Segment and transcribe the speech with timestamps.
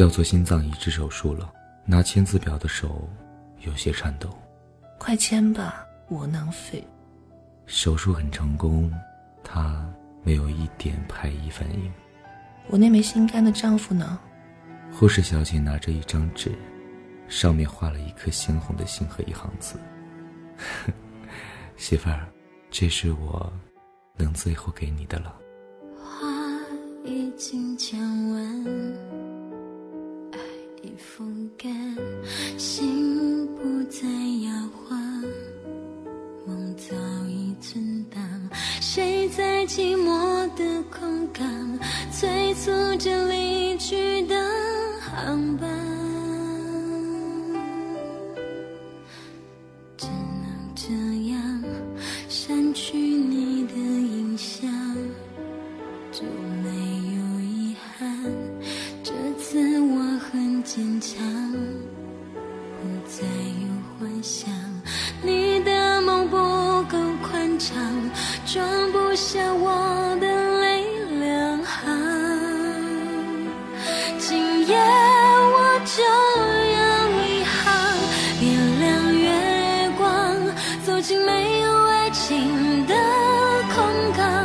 [0.00, 1.52] 要做心脏移植手术了，
[1.84, 3.06] 拿签字表的手
[3.60, 4.30] 有些颤抖。
[4.98, 6.82] 快签吧，窝囊废。
[7.66, 8.90] 手术很成功，
[9.44, 9.86] 他
[10.22, 11.92] 没有一点排异反应。
[12.68, 14.18] 我那枚心肝的丈夫呢？
[14.90, 16.50] 护士小姐拿着一张纸，
[17.28, 19.78] 上面画了一颗鲜红的心和一行字
[21.76, 22.26] ：“媳妇儿，
[22.70, 23.52] 这是我
[24.16, 25.36] 能最后给你的了。”
[26.02, 26.26] 花
[27.04, 27.98] 已经讲
[60.80, 63.68] 坚强不再有
[63.98, 64.50] 幻想
[65.22, 66.38] 你的梦不
[66.84, 67.76] 够宽敞
[68.46, 70.86] 装不下我的泪
[71.18, 71.86] 两行。
[74.18, 74.74] 今夜
[75.52, 76.02] 我就
[76.72, 76.80] 要
[77.18, 77.60] 离航
[78.40, 78.48] 点
[78.80, 80.02] 亮月光
[80.86, 82.94] 走进没有爱情的
[83.74, 83.84] 空
[84.16, 84.39] 港